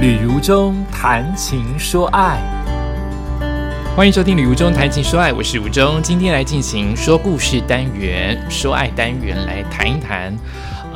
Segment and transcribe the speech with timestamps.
[0.00, 2.40] 旅如中谈情说爱，
[3.94, 10.34] 欢迎收听《旅如中谈情说爱》，我是如中，今天来进行说故事单元、说爱单元，来谈一谈，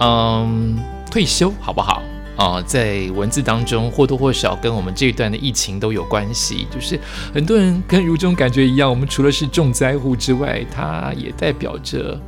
[0.00, 0.78] 嗯，
[1.10, 2.02] 退休好不好？
[2.38, 6.98] 啊，在文字当中或多或少跟我们这一段的疫情都有关系，就是
[7.34, 12.18] 很多人跟如中感觉一样，我们除了是重灾户之外，它也代表着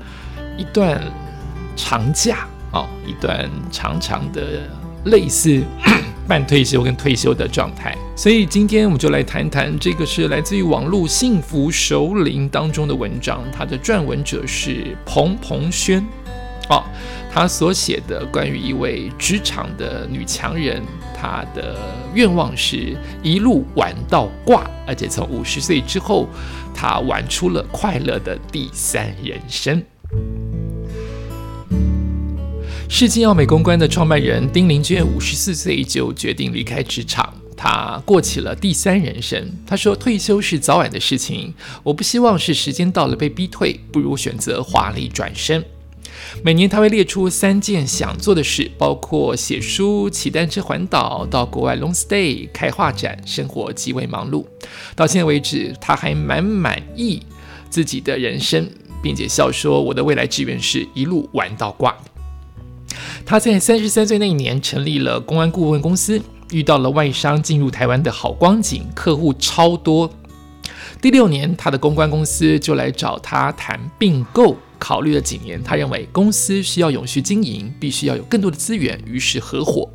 [0.58, 1.00] 一段
[1.74, 4.68] 长假啊，一段长长的
[5.04, 5.62] 类似。
[6.26, 16.04] 半退休跟退休的状态，所以今天我们就来谈谈这个是来自于网络幸福首领当中的文章，他的撰文者是彭彭轩，
[16.68, 16.82] 哦，
[17.32, 20.82] 他所写的关于一位职场的女强人，
[21.16, 21.76] 她的
[22.14, 26.28] 愿望是一路玩到挂，而且从五十岁之后，
[26.74, 29.82] 她玩出了快乐的第三人生。
[32.88, 39.52] 世纪奥美公关的创办人丁玲娟五十四岁就决定离开职场，她过起了第三人生。
[39.66, 45.62] 她说：“退休是早晚的事情，我不希望是时间到了被逼退，不如选择华丽转身。”
[46.42, 54.44] 每年他会列出三件想做的事，包括写书、骑单车环岛、到国外 long stay、开画展，生活极为忙碌。
[54.94, 57.20] 到现在为止，他还蛮满意
[57.68, 58.66] 自己的人生，
[59.02, 61.94] 并且笑说：“我的未来志愿是一路玩到挂。”
[63.24, 66.20] 他在三十三岁那一年成立了公安顾问公司，
[66.50, 70.10] 遇到了外商进入台湾的好光景，客户超多。
[71.00, 79.88] 第六年，他的公关公司就来找他谈并购，考虑了几年，他认为公司需要永续经营，必须要有更多的资源，于是合伙。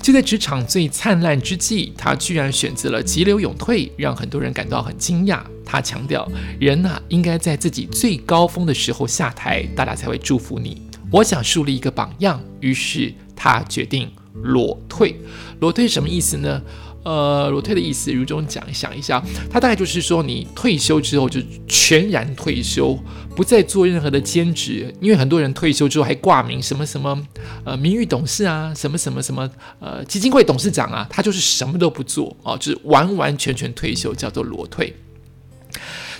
[0.00, 5.40] 就在职场最灿烂之际，他居然选择了急流勇退，让很多人感到很惊讶。
[5.64, 10.80] 他强调，人呐，应该在自己最高峰的时候下台，大家才会祝福你。
[11.16, 15.18] 我想树立一个榜样，于是他决定裸退。
[15.60, 16.60] 裸退什么意思呢？
[17.04, 22.98] 呃，裸退的意思，如中讲想一下，他大概就是说，你退休之后就全然退休，
[23.34, 24.94] 不再做任何的兼职。
[25.00, 27.26] 因为很多人退休之后还挂名什么什么
[27.64, 34.94] 呃名誉董事啊，什么什么什么呃基金会董事长啊，他就是什么都不做哦，就是完完全全退休，叫做裸退。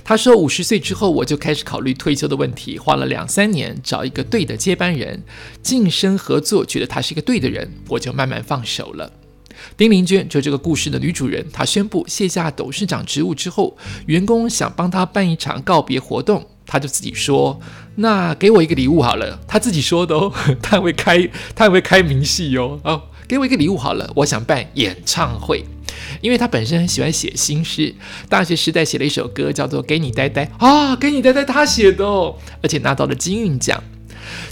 [0.08, 5.20] 他说：“五十岁之后，我就开始考虑退休的问题，花了两三年找一个对的接班人，
[5.64, 9.10] 晋升合作，觉得他是一个对的人，我就慢慢放手了。”
[9.76, 17.58] 丁玲娟就这个故事的女主人，她宣布卸下董事长职务之后，员工想帮她办一场告别活动，她就自己说
[17.96, 22.78] ：“那给我一个礼物好了。”她自己说的哦， 她会开，她会开明细哦。
[22.84, 25.64] 哦，给我一个礼物好了，我想办演唱会。
[26.20, 27.94] 因为他本身很喜欢写新诗，
[28.28, 33.82] 大学时代写了一首歌，叫做《给你呆呆》啊，《给你呆呆》他写的哦，而且拿到了金韵奖。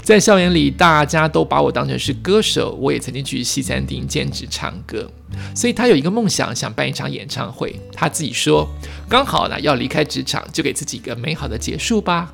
[0.01, 5.11] 在校园里，大家都把我当成是歌手，我也曾经去西餐厅兼职唱歌，
[5.53, 7.75] 所以他有一个梦想，想办一场演唱会。
[7.91, 8.65] 他自己说，
[9.09, 12.33] 刚好呢要离开职场，就给自己一个美好的结束吧。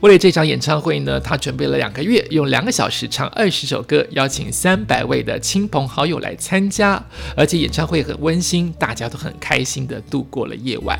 [0.00, 7.04] 为了这场演唱会呢，他准备了两个月，用两个小时唱二十首歌，邀请三百位的亲朋好友来参加，
[7.36, 10.98] 而且演唱会很温馨，大家都很开心的度过了夜晚。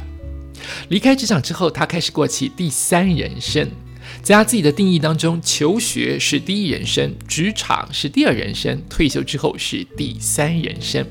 [0.88, 3.66] 离开职场之后，他开始过起第三人生，
[4.22, 11.06] 在他自己的定义当中，求学是第一人生，职场是第二人生，退休之后是第三人生。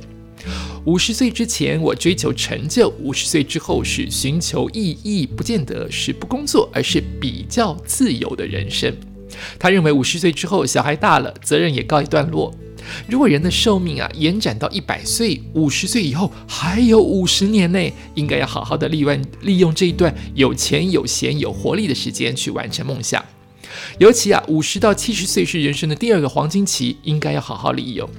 [0.85, 8.95] 五十岁之前，我追求成就；五十岁之后，是寻求意义，不见得是不工作，而是比较自由的人生。
[9.59, 12.53] 他认为，五十岁之后，小孩大了，责任也告一段落。
[13.07, 23.23] 如果人的寿命啊延展到一百岁，五十岁以后还有五十年内，应该要好好的利用利用这一段有钱有闲有活力的时间去完成梦想。
[23.99, 28.09] 尤其啊，五十到七十岁是人生的第二个黄金期，应该要好好利用。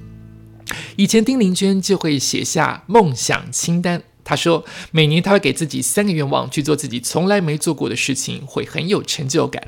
[1.01, 4.03] 以前丁玲娟就会写下梦想清单。
[4.23, 9.67] 她说，每年她会给自己三个愿望，去做自己从来没做过的事情，会很有成就感。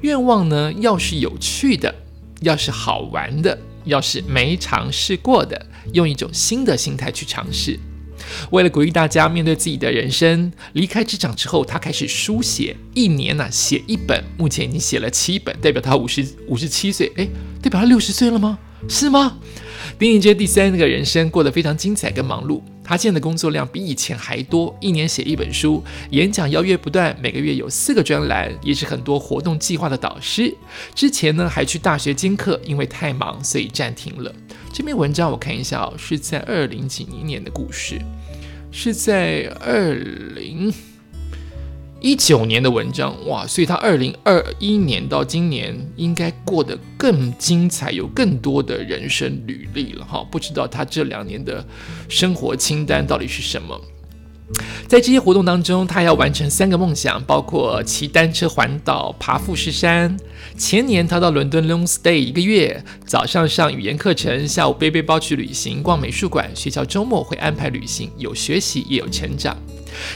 [0.00, 1.94] 愿望呢，要是有趣的，
[2.40, 7.78] 要是好玩的，要是没尝试过的，用一种新的心态去尝试。
[8.50, 17.28] 为了鼓励大家面对自己的人生，离开职场之后，他开始书写，一年呢写一本，目前已经写了七本，代表他五十五十七岁，诶，
[17.60, 18.58] 代表他六十岁了吗？
[18.88, 19.36] 是吗？
[20.02, 30.52] 丁玲娟第三个人生过得非常精彩跟忙碌，他现在的工作量比以前还多，一年写一本书，演讲邀约不断，每个月有四个专栏，也是很多活动计划的导师。
[30.92, 34.34] 之前呢还去大学兼课，因为太忙所以暂停了。
[34.72, 38.00] 这篇文章我看一下哦，是在二零几年的故事，
[38.72, 39.94] 是在二
[40.34, 40.74] 零
[42.02, 43.46] 一九年的文章，哇！
[43.46, 50.26] 所以他二零二一年到今年应该过得更精彩，有更多的人生履历了哈。
[50.28, 51.64] 不知道他这两年的
[52.08, 53.80] 生活清单到底是什么？
[54.88, 60.16] 在这些活动当中，他要完成三个梦想，包括骑单车环岛、爬富士山。
[60.58, 66.50] 前年他到伦敦 long stay 一个月，早上上语言课程，下午背背包去旅行、逛美术馆。
[66.52, 69.56] 学校周末会安排旅行，有学习也有成长。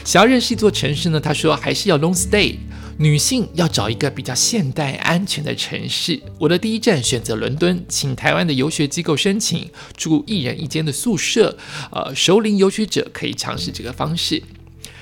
[0.03, 1.19] 想要认识一座城市呢？
[1.19, 2.55] 他说还是要 long stay。
[2.99, 6.19] 女性要找一个比较现代、安全的城市。
[6.39, 11.55] 我的第一站选择伦敦，请台湾的游学机构申请住一人一间的宿舍。
[11.91, 14.41] 呃，熟龄游学者可以尝试这个方式。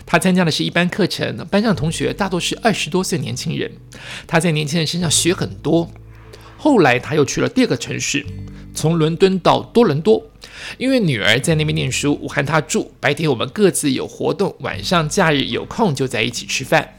[0.05, 3.71] 他参加的是一般课程，班上同学大多是二十多岁年轻人。
[4.27, 5.89] 他在年轻人身上学很多。
[6.57, 8.25] 后来他又去了第二个城市，
[8.73, 10.21] 从伦敦到多伦多。
[10.77, 12.91] 因为女儿在那边念书，我和她住。
[12.99, 16.89] 白天我们各自有活动，晚上假日有空就在一起吃饭。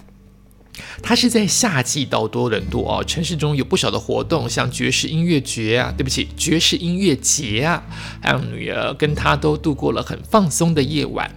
[1.03, 7.83] 他是在夏季到多伦多哦，城市中有不少的活动，像爵士音乐节啊，对不起，爵士音乐节啊，
[8.23, 11.35] 让女儿跟他都度过了很放松的夜晚。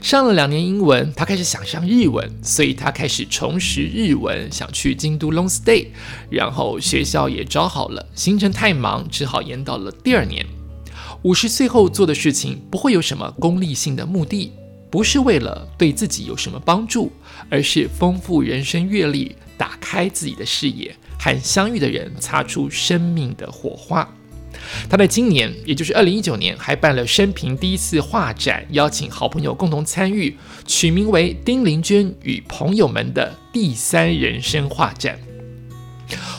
[0.00, 5.86] 上了两年英文，他开始想上日文，所以他开始重拾日文，想去京都 long stay。
[6.28, 10.44] 然后学校也招好了，行程太忙，只好延到了第二年。
[11.22, 14.50] 五十岁后做的事情不会有什么功利性的目的，
[14.90, 17.12] 不是为了对自己有什么帮助，
[17.48, 24.08] 而是丰富人生阅历，打开自己的视野，和相遇的人擦出生命的火花。
[24.90, 30.36] 他在今年，也就是二零一九年，还办了生平第一次画展，邀请好朋友共同参与，
[30.66, 35.16] 取名为“丁玲娟与朋友们的第三人生画展”。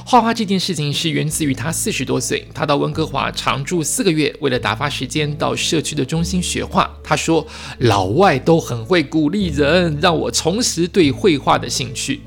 [0.06, 6.94] 画画这件事情是源自于他四十多岁，他到温哥华常住四个月，为了打发时间，到社区的中心学画。
[7.04, 7.46] 他说
[7.80, 12.22] ：“老外都很会鼓励人，让我重拾对绘画的兴趣。”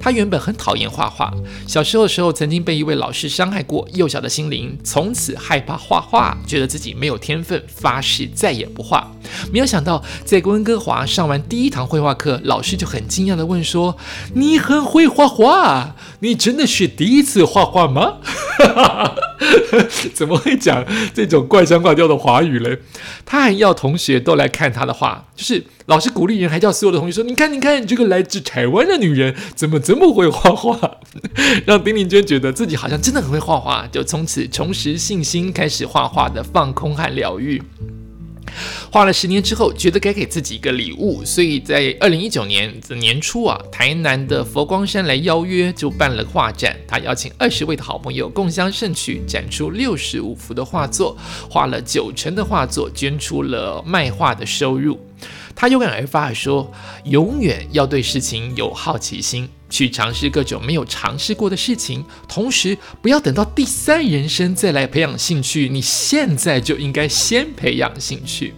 [0.00, 1.32] 他原本很讨厌画画，
[1.66, 9.10] 小时候的时候曾经被一位老师伤害过，幼小的心灵从此害怕画画，觉得自己没有天分，发誓再也不画。
[9.52, 13.96] 没有想到在温哥华上完第一堂绘画课，老师就很惊讶地问说
[14.34, 15.94] ：“你很会画画？
[16.20, 18.18] 你真的是第一次画画吗？”
[20.14, 20.84] 怎么会讲
[21.14, 22.78] 这种怪腔怪调的华语嘞？
[23.24, 30.78] 他还要同学都来看他的画，就是老师鼓励人，还叫所有的同学说：“你看，你看，你这个来自台湾的女人怎么这么会画画？”
[31.64, 37.62] 让丁玲娟觉得自己好像真的很会画画，就从此重拾信心，开始画画的放空和疗愈。
[38.90, 46.76] 画了十年之后，觉得该给自己一个礼物，所以在二零一九年的年初啊，台南的佛光山来邀约，就办了画展。
[46.86, 51.16] 他邀请二十位的好朋友共襄盛举，展出六十五幅的画作，
[51.50, 54.98] 画了九成的画作捐出了卖画的收入。
[55.54, 56.72] 他有感而发地说
[57.04, 62.04] ：“永远要对事情有好奇心，去尝试各种没有尝试过的事情。
[62.28, 68.54] 同时，不要等到第三人生再来培养兴趣，你现在就应该先培养兴趣。”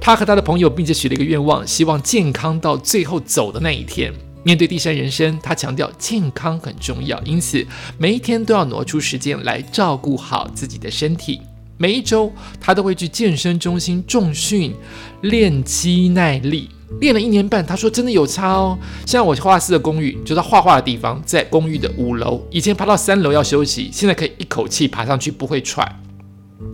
[0.00, 4.12] 他和他的朋友并且许了一个愿望，希望健康到最后走的那一天。
[4.42, 7.66] 面对第三人生，他强调健康很重要，因此
[7.96, 11.40] 每一天都要挪出时间来照顾好自己的身体。
[11.78, 12.30] 每一周，
[12.60, 14.74] 他都会去健身中心重训
[15.22, 16.68] 练肌耐力，
[17.00, 17.64] 练了一年半。
[17.64, 22.46] 他说：“真的有差哦。”像我画室的公寓，就在画画的地方，在公寓的五楼。
[22.50, 26.00] 以前爬到三楼要休息，现在可以一口气爬上去，不会喘。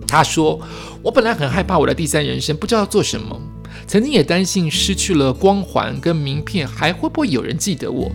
[0.06, 0.60] 他说
[1.02, 3.40] ：“我本来很害怕我的第三人生，不知道要做什么。
[3.86, 8.10] 曾经也担心失去了光环跟名片，还会不会有人记得我？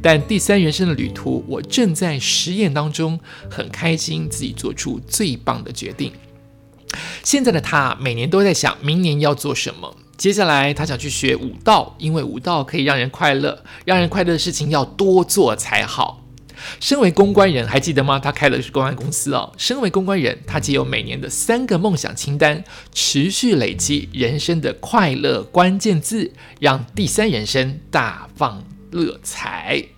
[0.00, 3.18] 但第三人生的旅途，我正在实验当中，
[3.50, 6.12] 很开心自己做出最棒的决定。”
[7.24, 9.94] 现在的他每年都在想明年要做什么。
[10.18, 16.24] 接下来他想去学武道，因为武道可以让人快乐，让人快乐的事情要多做才好。
[16.80, 18.18] 身为公关人，还记得吗？
[18.18, 19.52] 他开的是公关公司哦。
[19.56, 29.97] 身为公关人，他既有每年的三个梦想清单，持续累积人生的快乐关键字，让第三人生大放乐彩。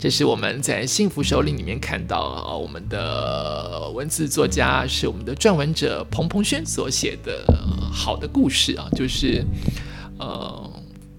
[0.00, 7.44] 这是我们在《幸福首领》里面看到啊，我们的文字作家是我们的撰文者彭彭轩所写的
[7.92, 9.44] 好的故事啊，就是
[10.18, 10.70] 呃，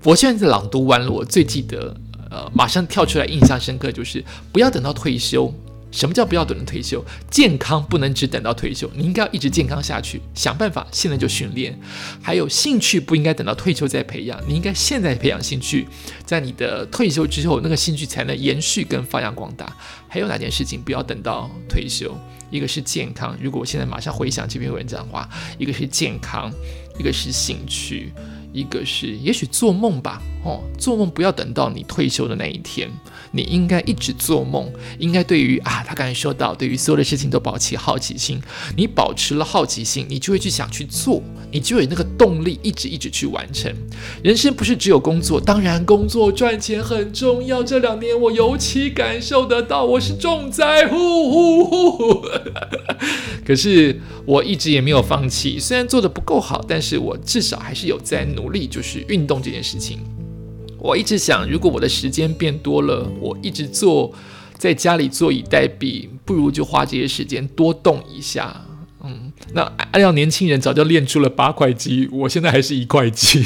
[0.03, 1.95] 我现在朗读完了，我最记得
[2.31, 5.53] 呃，马上跳出来印象深刻，就是不要等到退休。
[5.91, 7.03] 什么叫不要等到退休？
[7.29, 11.77] 健康不能只等到退休，你应该要一直健康下去，想办法现在就训练。
[12.21, 15.87] 还有兴趣不应该等到退休再培养，你应该现在培养兴趣，
[16.25, 19.75] 在你的退休之后，那个兴趣才能延续跟发扬光大。
[20.07, 22.17] 还有哪件事情不要等到退休？
[22.49, 26.51] 一个是健康，如果我现在马上回想这篇文章的话，一个是健康，
[26.99, 28.11] 一个是兴趣，
[28.51, 32.91] 一个是也许做梦吧，哦，做梦不要等到你退休的那一天。
[33.31, 34.69] 你应该一直做梦，
[34.99, 38.41] 应该对于啊，他刚才说到，对于所有的事情都保持好奇心。
[38.75, 41.21] 你保持了好奇心，你就会去想去做，
[41.51, 43.73] 你就有那个动力，一直一直去完成。
[44.23, 47.63] 人生不是只有工作，当然工作赚钱很重要。
[47.63, 52.25] 这两年我尤其感受得到，我是重在乎。
[53.45, 59.99] 可是我一直也没有放弃，虽然做的不够好，但是我至少还是有在努力，就是运动这件事情。
[60.81, 64.11] 我一直想，如果我的时间变多了，我一直坐
[64.57, 68.65] 在家里坐以待毙，不如就花这些时间多动一下。
[69.03, 69.61] 嗯，那
[69.91, 73.45] 按照年轻人早就练出了八块肌，我现在还是一块肌，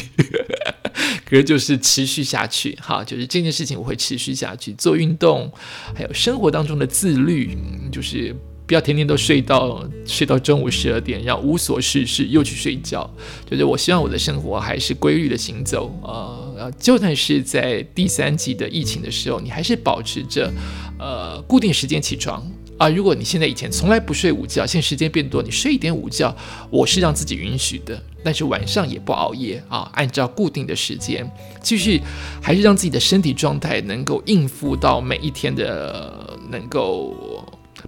[1.29, 2.77] 可是就是持续下去。
[2.81, 5.51] 哈，就是这件事情我会持续下去做运动，
[5.93, 7.57] 还有生活当中的自律，
[7.91, 8.33] 就是。
[8.67, 13.07] 不要天天都睡到睡到中午十二点，然后无所事事又去睡觉。
[13.47, 20.51] 就是我希望我的生活还是规律的行走呃，呃就算是在第三季的疫情的时候，你还是保持着
[20.97, 22.45] 呃固定时间起床
[22.77, 22.89] 啊。
[22.89, 26.35] 如果你现在以前从来不睡午觉，现在时间变多，你睡一点午觉，
[26.69, 28.01] 我是让自己允许的。
[28.23, 31.29] 但是晚上也不熬夜啊，按照固定的时间
[31.61, 32.01] 继续，
[32.41, 37.13] 还是让自己的身体状态能够应付到每一天的能够。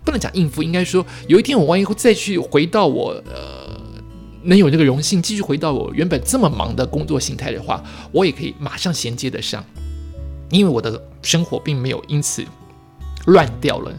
[0.06, 3.67] 不能讲应付，应该说有一天我万一会再去回到我呃
[4.44, 9.64] 能有这个荣幸继续回到我原本这么忙的工作形态的话，我也可以马上衔接得上，
[10.50, 12.46] 因为我的生活并没有因此
[13.26, 13.92] 乱掉了，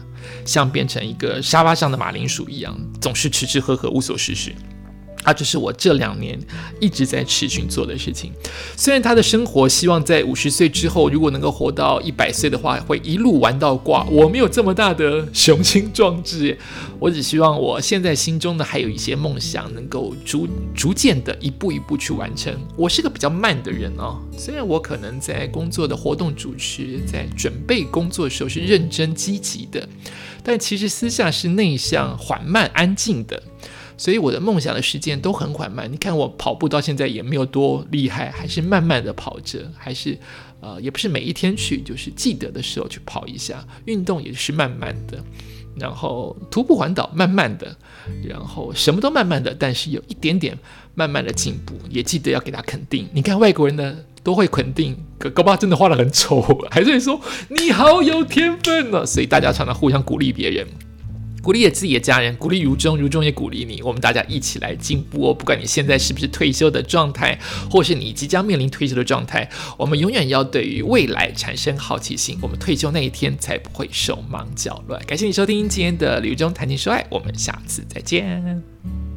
[0.45, 4.53] 像变成一个沙发上的马铃薯一样，总是吃吃喝喝无所事事。
[5.29, 6.37] 啊，这是我这两年
[6.79, 8.31] 一直在持续做的事情。
[8.75, 14.03] 虽然他的生活希望在五十岁之后，如果能够活到一百岁的话，会一路玩到挂。
[14.05, 16.57] 我没有这么大的雄心壮志，
[16.99, 22.51] 我只希望我现在心中的还有一些梦想，能够逐逐渐的一步一步去完成。
[22.75, 29.87] 我是个比较慢的人哦，虽然我可能在工作的活动主持，在准备工作的时候是认真积极的，
[30.43, 33.43] 但其实私下是内向、缓慢、安静的。
[33.99, 35.91] 所以我的梦想的时间都很缓慢。
[35.91, 40.17] 你看我跑步到现在也没有多厉害，还是慢慢的跑着，还是
[40.61, 43.67] 呃，也不是每一天去，就是记得的时候去跑一下。
[43.85, 45.21] 运动也是慢慢的，
[45.75, 47.75] 然后徒步环岛慢慢的，
[48.23, 50.57] 然后什么都慢慢的，但是有一点点
[50.95, 53.05] 慢慢的进步，也记得要给他肯定。
[53.13, 56.41] 你看外国人呢都会肯定，可高巴真的画的很丑，
[56.71, 59.05] 还是说你好有天分呢。
[59.05, 60.65] 所以大家常常互相鼓励别人。
[61.41, 63.81] 鼓励自己的家人，鼓励如中，如中也鼓励你。
[63.81, 65.33] 我们大家一起来进步哦！
[65.33, 72.37] 不管你现在是不是退休的状态，或是你即将面临退休的状态，我们永远要对于未来产生好奇心。
[72.41, 75.01] 我们退休那一天才不会手忙脚乱。
[75.05, 79.08] 感谢你收听今天的《如中谈情说爱》，我们下次再见。